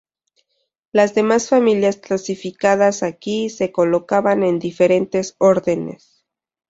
[0.91, 6.25] Las demás familias clasificadas aquí se colocaban en diferentes órdenes.